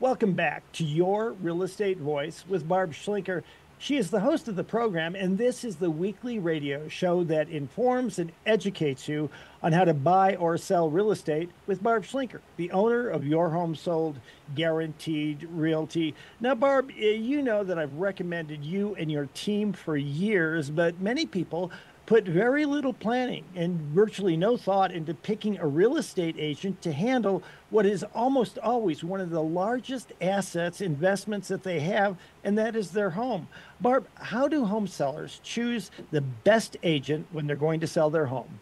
[0.00, 3.42] Welcome back to Your Real Estate Voice with Barb Schlinker.
[3.78, 7.50] She is the host of the program, and this is the weekly radio show that
[7.50, 9.28] informs and educates you
[9.62, 13.50] on how to buy or sell real estate with Barb Schlinker, the owner of Your
[13.50, 14.18] Home Sold
[14.54, 16.14] Guaranteed Realty.
[16.40, 20.98] Now, Barb, eh, you know that I've recommended you and your team for years, but
[20.98, 21.70] many people
[22.10, 26.90] put very little planning and virtually no thought into picking a real estate agent to
[26.90, 27.40] handle
[27.70, 32.74] what is almost always one of the largest assets investments that they have, and that
[32.74, 33.46] is their home.
[33.80, 38.26] Barb, how do home sellers choose the best agent when they're going to sell their
[38.26, 38.58] home?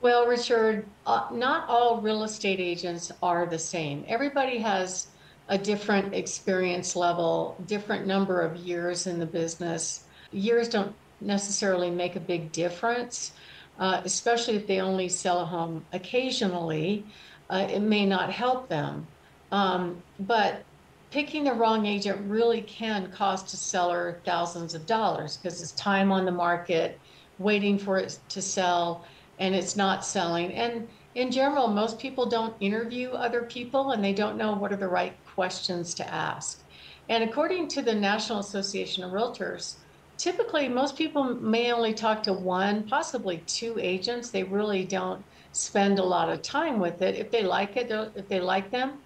[0.00, 4.06] Well, Richard, uh, not all real estate agents are the same.
[4.08, 5.08] Everybody has
[5.50, 10.04] a different experience level, different number of years in the business.
[10.32, 13.32] Years don't necessarily make a big difference,
[13.78, 17.04] uh, especially if they only sell a home occasionally.
[17.48, 19.06] Uh, it may not help them.
[19.52, 20.62] Um, but
[21.10, 26.12] picking the wrong agent really can cost a seller thousands of dollars because it's time
[26.12, 27.00] on the market,
[27.38, 29.04] waiting for it to sell,
[29.38, 30.52] and it's not selling.
[30.52, 34.76] And in general, most people don't interview other people and they don't know what are
[34.76, 36.62] the right questions to ask.
[37.08, 39.74] And according to the National Association of Realtors,
[40.20, 44.28] typically most people may only talk to one, possibly two agents.
[44.28, 47.14] They really don't spend a lot of time with it.
[47.16, 48.98] If they like it, if they like them,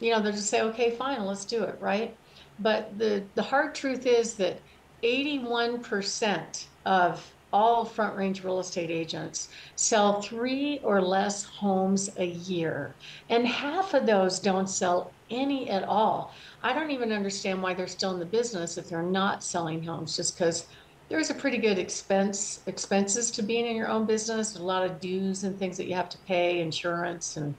[0.00, 2.16] you know, they'll just say, okay, fine, let's do it, right?
[2.58, 4.58] But the, the hard truth is that
[5.04, 12.94] 81% of all front range real estate agents sell three or less homes a year.
[13.28, 16.32] And half of those don't sell any at all.
[16.62, 20.16] I don't even understand why they're still in the business if they're not selling homes,
[20.16, 20.66] just because
[21.08, 24.56] there's a pretty good expense expenses to being in your own business.
[24.56, 27.54] A lot of dues and things that you have to pay, insurance and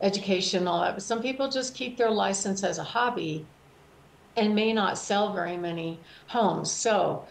[0.00, 0.94] education, all that.
[0.94, 3.46] But some people just keep their license as a hobby
[4.36, 6.70] and may not sell very many homes.
[6.70, 7.24] So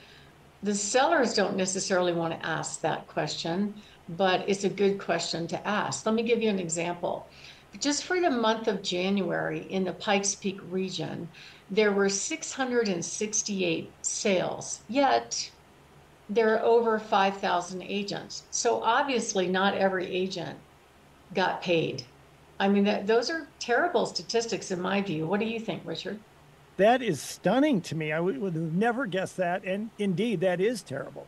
[0.63, 3.73] the sellers don't necessarily want to ask that question,
[4.09, 6.05] but it's a good question to ask.
[6.05, 7.27] Let me give you an example.
[7.79, 11.29] Just for the month of January in the Pikes Peak region,
[11.69, 15.49] there were 668 sales, yet
[16.29, 18.43] there are over 5,000 agents.
[18.51, 20.57] So obviously, not every agent
[21.33, 22.03] got paid.
[22.59, 25.25] I mean, that, those are terrible statistics in my view.
[25.25, 26.19] What do you think, Richard?
[26.77, 28.11] That is stunning to me.
[28.11, 29.63] I would, would have never guessed that.
[29.63, 31.27] And indeed, that is terrible.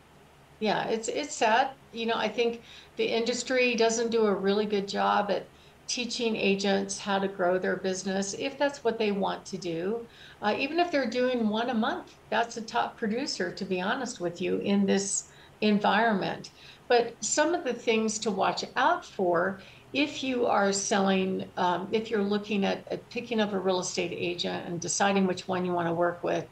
[0.60, 1.70] Yeah, it's it's sad.
[1.92, 2.62] You know, I think
[2.96, 5.44] the industry doesn't do a really good job at
[5.86, 10.06] teaching agents how to grow their business if that's what they want to do.
[10.42, 14.20] Uh, even if they're doing one a month, that's a top producer, to be honest
[14.20, 15.28] with you, in this
[15.60, 16.50] environment.
[16.88, 19.60] But some of the things to watch out for
[19.92, 24.12] if you are selling, um, if you're looking at, at, picking up a real estate
[24.12, 26.46] agent and deciding which one you want to work with,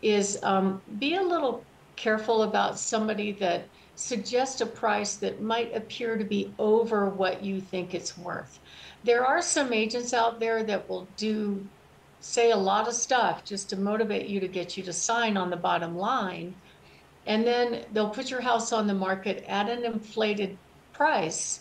[0.00, 1.64] is um, be a little
[1.96, 3.66] careful about somebody that
[3.96, 8.58] suggests a price that might appear to be over what you think it's worth.
[9.04, 11.66] There are some agents out there that will do
[12.20, 15.50] say a lot of stuff just to motivate you to get you to sign on
[15.50, 16.54] the bottom line.
[17.26, 20.56] And then they'll put your house on the market at an inflated
[20.92, 21.60] price.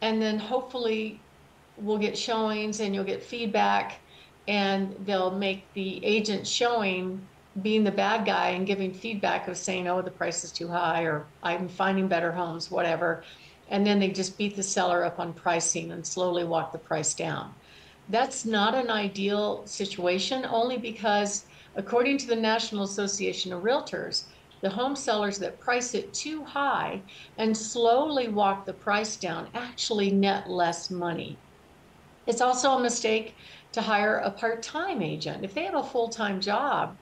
[0.00, 1.20] And then hopefully
[1.76, 4.00] we'll get showings and you'll get feedback
[4.46, 7.26] and they'll make the agent showing
[7.62, 11.02] being the bad guy and giving feedback of saying, oh, the price is too high
[11.02, 13.24] or I'm finding better homes, whatever
[13.68, 17.14] and then they just beat the seller up on pricing and slowly walk the price
[17.14, 17.54] down.
[18.08, 24.24] That's not an ideal situation, only because, according to the National Association of Realtors,
[24.60, 27.00] the home sellers that price it too high
[27.38, 31.36] and slowly walk the price down actually net less money.
[32.26, 33.34] It's also a mistake
[33.72, 35.44] to hire a part time agent.
[35.44, 36.96] If they have a full time job,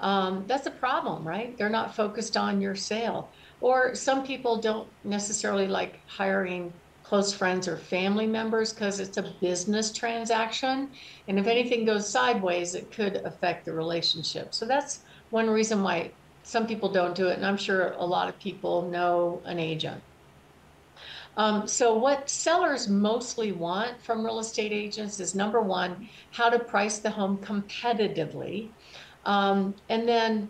[0.00, 1.56] um, that's a problem, right?
[1.56, 3.30] They're not focused on your sale.
[3.60, 6.72] Or some people don't necessarily like hiring
[7.02, 10.90] close friends or family members because it's a business transaction.
[11.28, 14.54] And if anything goes sideways, it could affect the relationship.
[14.54, 16.10] So that's one reason why
[16.42, 17.36] some people don't do it.
[17.36, 20.02] And I'm sure a lot of people know an agent.
[21.36, 26.60] Um, so, what sellers mostly want from real estate agents is number one, how to
[26.60, 28.68] price the home competitively.
[29.26, 30.48] Um, and then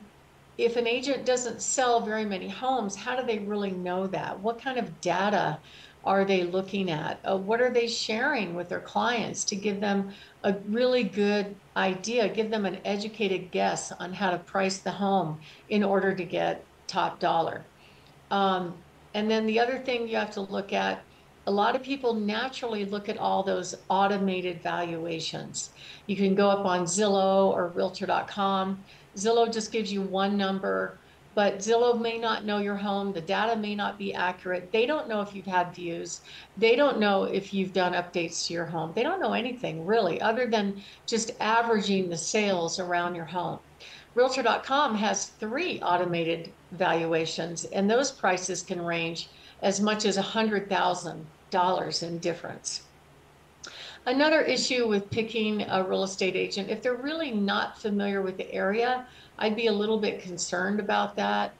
[0.58, 4.38] if an agent doesn't sell very many homes, how do they really know that?
[4.40, 5.58] What kind of data
[6.04, 7.18] are they looking at?
[7.24, 10.10] Uh, what are they sharing with their clients to give them
[10.44, 15.40] a really good idea, give them an educated guess on how to price the home
[15.68, 17.64] in order to get top dollar?
[18.30, 18.74] Um,
[19.14, 21.02] and then the other thing you have to look at
[21.46, 25.70] a lot of people naturally look at all those automated valuations.
[26.06, 28.82] You can go up on Zillow or realtor.com.
[29.16, 30.98] Zillow just gives you one number,
[31.34, 33.12] but Zillow may not know your home.
[33.12, 34.72] The data may not be accurate.
[34.72, 36.22] They don't know if you've had views.
[36.56, 38.92] They don't know if you've done updates to your home.
[38.94, 43.58] They don't know anything really other than just averaging the sales around your home.
[44.14, 49.28] Realtor.com has three automated valuations, and those prices can range
[49.64, 52.82] as much as $100,000 in difference.
[54.04, 58.52] Another issue with picking a real estate agent, if they're really not familiar with the
[58.52, 59.06] area,
[59.38, 61.52] I'd be a little bit concerned about that,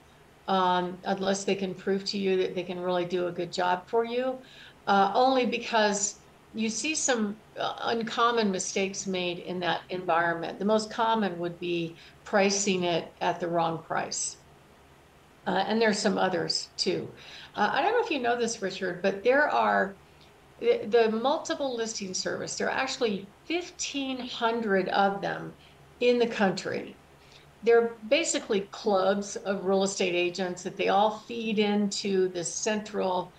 [0.47, 3.87] um, unless they can prove to you that they can really do a good job
[3.87, 4.37] for you.
[4.85, 6.19] Uh, only because
[6.53, 10.59] you see some uh, uncommon mistakes made in that environment.
[10.59, 14.37] The most common would be pricing it at the wrong price.
[15.47, 17.07] Uh, and there's some others too.
[17.55, 19.95] Uh, I don't know if you know this, Richard, but there are
[20.59, 22.55] the, the multiple listing service.
[22.55, 25.53] There are actually 1,500 of them
[25.99, 26.95] in the country.
[27.63, 33.31] They're basically clubs of real estate agents that they all feed into the central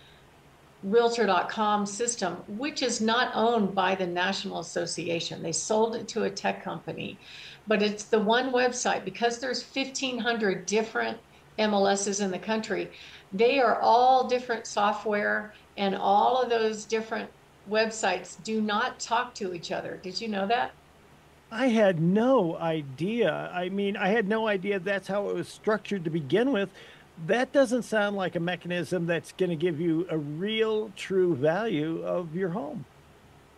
[0.83, 5.43] realtor.com system, which is not owned by the National Association.
[5.43, 7.19] They sold it to a tech company,
[7.67, 11.19] but it's the one website because there's 1,500 different
[11.59, 12.91] MLSs in the country.
[13.33, 17.31] They are all different software, and all of those different
[17.71, 19.99] websites do not talk to each other.
[20.03, 20.73] Did you know that?
[21.51, 23.51] I had no idea.
[23.53, 26.71] I mean, I had no idea that's how it was structured to begin with.
[27.27, 32.03] That doesn't sound like a mechanism that's going to give you a real, true value
[32.03, 32.85] of your home.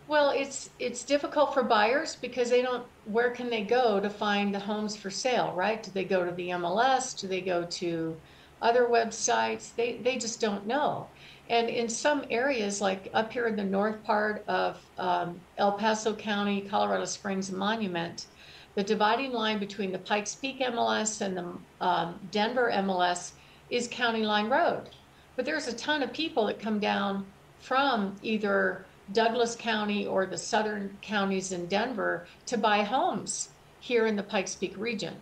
[0.09, 4.51] Well, it's it's difficult for buyers because they don't where can they go to find
[4.51, 5.83] the homes for sale, right?
[5.83, 7.15] Do they go to the MLS?
[7.15, 8.17] Do they go to
[8.59, 9.75] other websites?
[9.75, 11.07] They they just don't know.
[11.47, 16.15] And in some areas, like up here in the north part of um, El Paso
[16.15, 18.25] County, Colorado Springs Monument,
[18.73, 23.33] the dividing line between the Pikes Peak MLS and the um, Denver MLS
[23.69, 24.89] is County Line Road.
[25.35, 27.27] But there's a ton of people that come down
[27.59, 34.15] from either Douglas County or the southern counties in Denver to buy homes here in
[34.15, 35.15] the Pikes Peak region.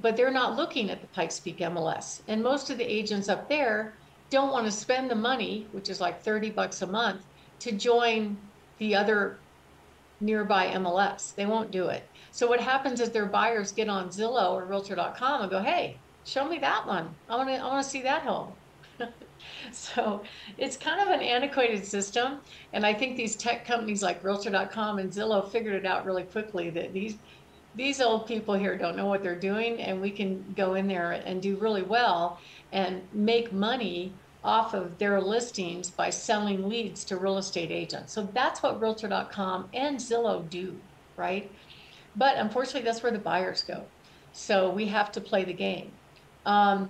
[0.00, 2.20] But they're not looking at the Pikes Peak MLS.
[2.28, 3.94] And most of the agents up there
[4.30, 7.24] don't want to spend the money, which is like 30 bucks a month,
[7.60, 8.36] to join
[8.78, 9.38] the other
[10.20, 11.34] nearby MLS.
[11.34, 12.08] They won't do it.
[12.30, 16.44] So what happens is their buyers get on Zillow or realtor.com and go, "Hey, show
[16.46, 17.14] me that one.
[17.28, 18.52] I want to I want to see that home."
[19.72, 20.22] so
[20.56, 22.40] it's kind of an antiquated system.
[22.72, 26.70] And I think these tech companies like Realtor.com and Zillow figured it out really quickly
[26.70, 27.16] that these
[27.74, 31.12] these old people here don't know what they're doing, and we can go in there
[31.12, 32.40] and do really well
[32.72, 34.12] and make money
[34.42, 38.12] off of their listings by selling leads to real estate agents.
[38.12, 40.76] So that's what Realtor.com and Zillow do,
[41.16, 41.50] right?
[42.16, 43.84] But unfortunately, that's where the buyers go.
[44.32, 45.92] So we have to play the game.
[46.46, 46.88] Um,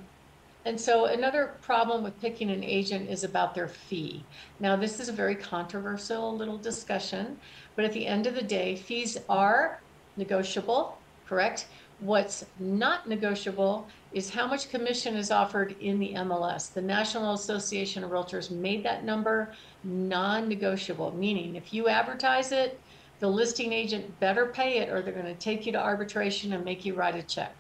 [0.69, 4.23] and so another problem with picking an agent is about their fee.
[4.61, 7.39] Now, this is a very controversial little discussion,
[7.75, 9.81] but at the end of the day, fees are
[10.19, 11.69] negotiable, correct?
[12.01, 16.71] What's not negotiable is how much commission is offered in the MLS.
[16.71, 19.55] The National Association of Realtors made that number
[19.85, 22.79] non negotiable, meaning if you advertise it,
[23.21, 26.63] the listing agent better pay it or they're going to take you to arbitration and
[26.63, 27.55] make you write a check.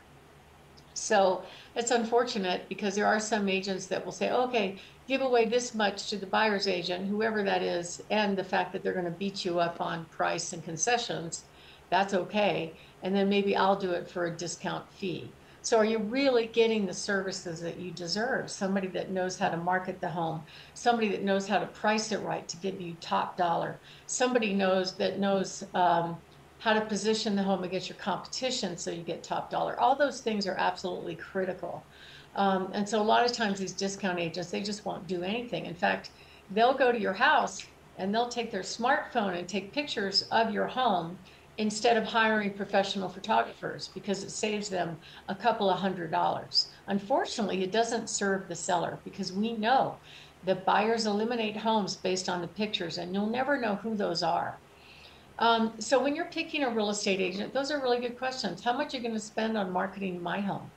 [0.99, 1.43] So
[1.75, 4.76] it's unfortunate because there are some agents that will say, okay,
[5.07, 8.83] give away this much to the buyer's agent, whoever that is, and the fact that
[8.83, 11.45] they're going to beat you up on price and concessions,
[11.88, 12.75] that's okay.
[13.02, 15.31] And then maybe I'll do it for a discount fee.
[15.62, 18.50] So are you really getting the services that you deserve?
[18.50, 20.43] Somebody that knows how to market the home,
[20.75, 24.95] somebody that knows how to price it right to give you top dollar, somebody knows
[24.95, 26.17] that knows um,
[26.59, 29.79] how to position the home against your competition so you get top dollar.
[29.79, 31.85] All those things are absolutely critical.
[32.35, 35.67] Um, and so a lot of times these discount agents, they just won't do anything.
[35.67, 36.11] In fact,
[36.50, 37.65] they'll go to your house
[37.97, 41.19] and they'll take their smartphone and take pictures of your home
[41.59, 44.97] instead of hiring professional photographers because it saves them
[45.29, 46.69] a couple of hundred dollars.
[46.87, 49.97] Unfortunately, it doesn't serve the seller because we know
[50.45, 54.57] that buyers eliminate homes based on the pictures and you'll never know who those are.
[55.38, 58.62] Um, so when you're picking a real estate agent, those are really good questions.
[58.62, 60.71] How much are you going to spend on marketing my home?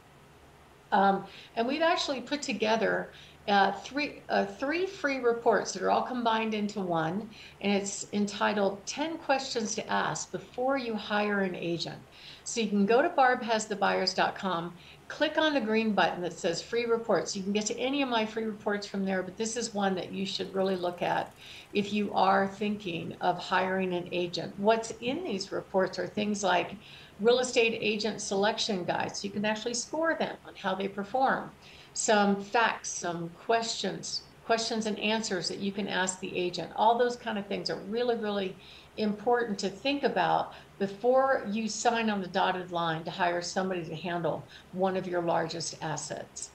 [0.92, 1.26] Um,
[1.56, 3.10] and we've actually put together
[3.48, 7.28] uh, three, uh, three free reports that are all combined into one,
[7.62, 11.98] and it's entitled 10 Questions to Ask Before You Hire an Agent.
[12.44, 14.74] So you can go to barbhasthebuyers.com,
[15.12, 17.36] click on the green button that says free reports.
[17.36, 19.94] You can get to any of my free reports from there, but this is one
[19.96, 21.34] that you should really look at
[21.74, 24.58] if you are thinking of hiring an agent.
[24.58, 26.76] What's in these reports are things like
[27.20, 29.22] real estate agent selection guides.
[29.22, 31.52] You can actually score them on how they perform
[31.94, 36.72] some facts, some questions, questions and answers that you can ask the agent.
[36.78, 38.56] All those kind of things are really, really
[38.96, 43.96] important to think about before you sign on the dotted line to hire somebody to
[43.96, 46.50] handle one of your largest assets.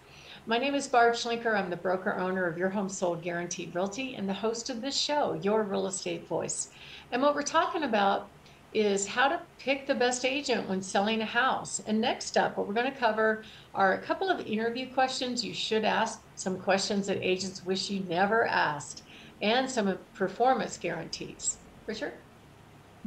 [0.46, 1.54] My name is Barb Schlinker.
[1.54, 4.96] I'm the broker owner of Your Home Sold Guaranteed Realty and the host of this
[4.96, 6.70] show, Your Real Estate Voice.
[7.12, 8.28] And what we're talking about
[8.74, 11.80] is how to pick the best agent when selling a house.
[11.86, 13.44] And next up, what we're going to cover
[13.76, 18.00] are a couple of interview questions you should ask, some questions that agents wish you
[18.08, 19.04] never asked,
[19.40, 21.58] and some performance guarantees.
[21.86, 22.14] Richard?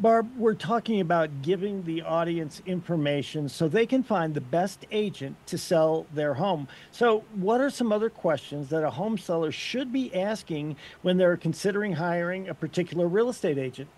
[0.01, 5.35] Barb, we're talking about giving the audience information so they can find the best agent
[5.47, 6.69] to sell their home.
[6.89, 11.35] So, what are some other questions that a home seller should be asking when they're
[11.35, 13.89] considering hiring a particular real estate agent?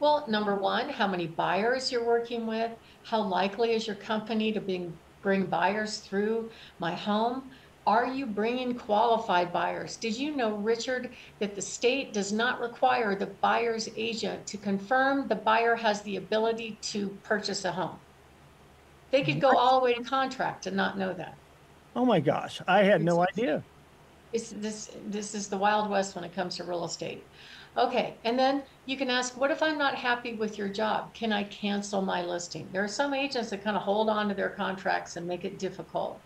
[0.00, 2.70] Well, number one, how many buyers you're working with?
[3.02, 4.92] How likely is your company to bring,
[5.22, 7.50] bring buyers through my home?
[7.86, 9.96] Are you bringing qualified buyers?
[9.96, 15.28] Did you know, Richard, that the state does not require the buyer's agent to confirm
[15.28, 17.98] the buyer has the ability to purchase a home?
[19.10, 21.34] They could go all the way to contract and not know that.
[21.96, 23.62] Oh my gosh, I had no idea.
[24.32, 27.24] It's, this, this is the Wild West when it comes to real estate.
[27.76, 31.12] Okay, and then you can ask, what if I'm not happy with your job?
[31.14, 32.68] Can I cancel my listing?
[32.72, 35.58] There are some agents that kind of hold on to their contracts and make it
[35.58, 36.20] difficult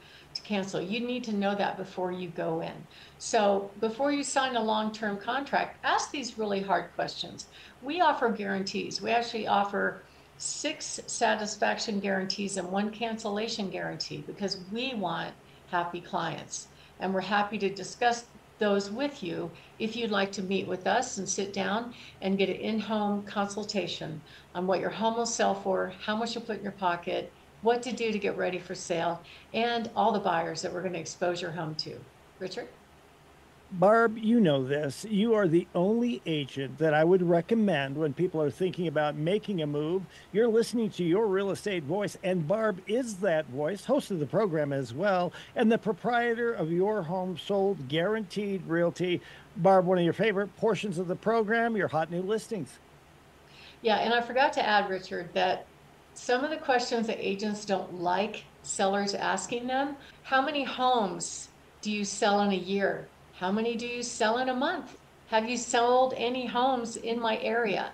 [0.45, 0.81] cancel.
[0.81, 2.87] You need to know that before you go in.
[3.19, 7.47] So before you sign a long-term contract, ask these really hard questions.
[7.83, 9.03] We offer guarantees.
[9.03, 10.03] We actually offer
[10.37, 15.33] six satisfaction guarantees and one cancellation guarantee because we want
[15.71, 16.69] happy clients.
[17.01, 18.25] And we're happy to discuss
[18.59, 22.49] those with you if you'd like to meet with us and sit down and get
[22.49, 24.21] an in-home consultation
[24.55, 27.33] on what your home will sell for, how much you'll put in your pocket,
[27.65, 29.21] what to do to get ready for sale,
[29.53, 31.99] and all the buyers that we're going to expose your home to.
[32.39, 32.69] Richard?
[33.73, 35.05] Barb, you know this.
[35.09, 39.63] You are the only agent that I would recommend when people are thinking about making
[39.63, 40.03] a move.
[40.31, 44.27] You're listening to your real estate voice, and Barb is that voice, host of the
[44.27, 49.21] program as well, and the proprietor of Your Home Sold Guaranteed Realty.
[49.57, 52.79] Barb, one of your favorite portions of the program, your hot new listings.
[53.83, 55.67] Yeah, and I forgot to add, Richard, that
[56.15, 61.49] some of the questions that agents don't like sellers asking them how many homes
[61.83, 63.09] do you sell in a year?
[63.39, 64.97] How many do you sell in a month?
[65.29, 67.93] Have you sold any homes in my area?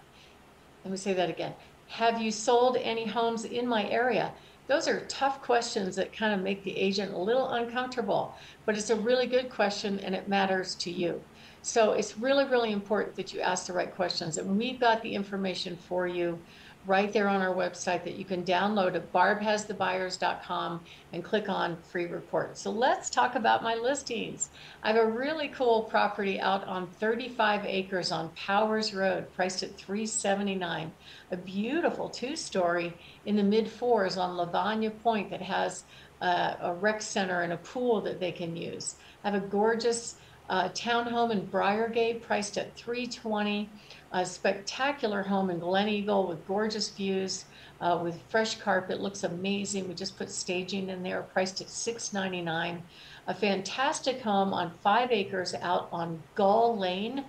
[0.84, 1.54] Let me say that again.
[1.88, 4.32] Have you sold any homes in my area?
[4.68, 8.34] Those are tough questions that kind of make the agent a little uncomfortable,
[8.66, 11.20] but it's a really good question and it matters to you.
[11.62, 14.38] So it's really, really important that you ask the right questions.
[14.38, 16.38] And we've got the information for you
[16.86, 20.80] right there on our website that you can download at barbhasthebuyers.com
[21.12, 22.56] and click on free report.
[22.56, 24.48] So let's talk about my listings.
[24.82, 29.76] I have a really cool property out on 35 acres on Powers Road, priced at
[29.76, 30.90] 379.
[31.32, 32.94] A beautiful two-story
[33.26, 35.84] in the mid fours on Lavanya Point that has
[36.22, 38.96] uh, a rec center and a pool that they can use.
[39.22, 40.16] I have a gorgeous
[40.48, 43.68] uh, townhome in Briargate priced at 320
[44.12, 47.44] a spectacular home in Gleneagle with gorgeous views,
[47.80, 49.00] uh, with fresh carpet.
[49.00, 49.88] Looks amazing.
[49.88, 52.82] We just put staging in there, priced at 699.
[53.26, 57.24] A fantastic home on five acres out on Gull Lane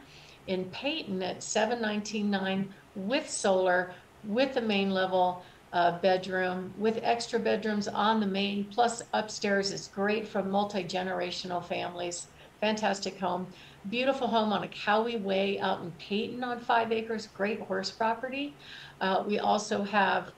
[0.47, 7.87] in Peyton at 719.9 with solar, with the main level uh, bedroom, with extra bedrooms
[7.87, 9.71] on the main, plus upstairs.
[9.71, 12.27] It's great for multi generational families.
[12.59, 13.47] Fantastic home.
[13.89, 18.53] Beautiful home on a Cowie Way out in Peyton on five acres, great horse property.
[18.99, 20.31] Uh, we also have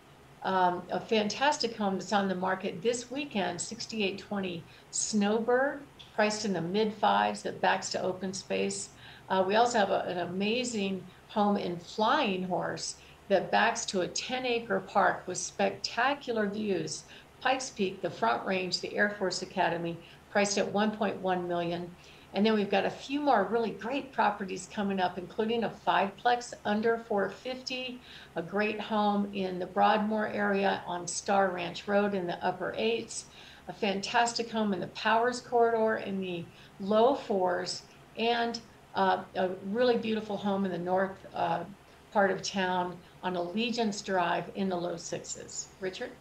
[0.44, 5.82] um, a fantastic home that's on the market this weekend, 6820 Snowbird,
[6.16, 8.90] priced in the mid fives that backs to open space.
[9.30, 12.96] Uh, we also have a, an amazing home in Flying Horse
[13.28, 17.04] that backs to a 10 acre park with spectacular views.
[17.42, 19.98] Pikes Peak, the Front Range, the Air Force Academy,
[20.32, 21.94] priced at 1.1 million.
[22.34, 26.54] And then we've got a few more really great properties coming up, including a fiveplex
[26.66, 28.00] under 450,
[28.36, 33.25] a great home in the Broadmoor area on Star Ranch Road in the upper eights,
[33.68, 36.44] a fantastic home in the Powers Corridor in the
[36.80, 37.84] low fours
[38.18, 38.60] and
[38.96, 41.63] uh, a really beautiful home in the north uh,
[42.12, 45.68] part of town on Allegiance Drive in the low sixes.
[45.80, 46.12] Richard?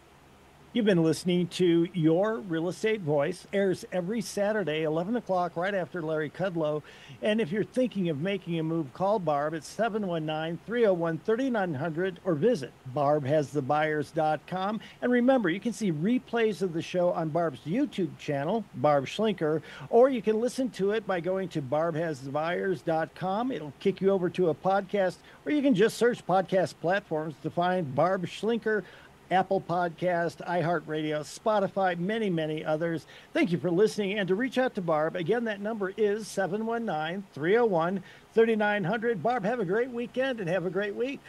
[0.75, 6.00] You've been listening to Your Real Estate Voice, airs every Saturday, 11 o'clock, right after
[6.00, 6.83] Larry Kudlow.
[7.21, 12.35] And if you're thinking of making a move, call Barb at 719 301 3900 or
[12.35, 14.81] visit barbhasthebuyers.com.
[15.02, 19.61] And remember, you can see replays of the show on Barb's YouTube channel, Barb Schlinker,
[19.91, 23.52] or you can listen to it by going to barbhasthebuyers.com.
[23.52, 27.50] It'll kick you over to a podcast, or you can just search podcast platforms to
[27.50, 28.85] find Barb Schlinker
[29.32, 33.06] Apple Podcast, iHeartRadio, Spotify, many, many others.
[33.32, 34.18] Thank you for listening.
[34.18, 38.02] And to reach out to Barb, again, that number is 719 301
[38.34, 39.22] 3900.
[39.22, 41.20] Barb, have a great weekend and have a great week.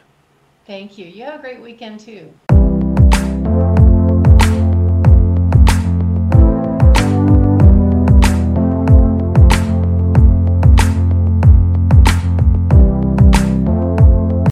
[0.67, 1.05] Thank you.
[1.05, 2.33] You have a great weekend too.